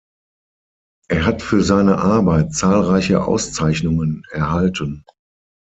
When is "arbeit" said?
1.99-2.55